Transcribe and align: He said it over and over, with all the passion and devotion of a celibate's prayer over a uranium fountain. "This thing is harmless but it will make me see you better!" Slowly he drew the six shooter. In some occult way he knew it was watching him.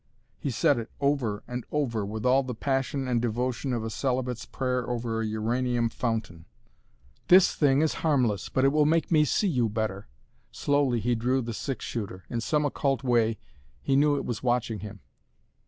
He 0.39 0.49
said 0.49 0.79
it 0.79 0.89
over 0.99 1.43
and 1.47 1.63
over, 1.71 2.03
with 2.03 2.25
all 2.25 2.41
the 2.41 2.55
passion 2.55 3.07
and 3.07 3.21
devotion 3.21 3.71
of 3.71 3.83
a 3.83 3.91
celibate's 3.91 4.47
prayer 4.47 4.89
over 4.89 5.21
a 5.21 5.25
uranium 5.27 5.89
fountain. 5.89 6.45
"This 7.27 7.53
thing 7.53 7.83
is 7.83 7.93
harmless 8.01 8.49
but 8.49 8.65
it 8.65 8.69
will 8.71 8.87
make 8.87 9.11
me 9.11 9.25
see 9.25 9.47
you 9.47 9.69
better!" 9.69 10.07
Slowly 10.51 11.01
he 11.01 11.13
drew 11.13 11.39
the 11.43 11.53
six 11.53 11.85
shooter. 11.85 12.23
In 12.31 12.41
some 12.41 12.65
occult 12.65 13.03
way 13.03 13.37
he 13.83 13.95
knew 13.95 14.15
it 14.15 14.25
was 14.25 14.41
watching 14.41 14.79
him. 14.79 15.01